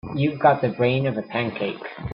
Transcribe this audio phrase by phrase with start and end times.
[0.15, 1.77] You've got the brain of a pancake.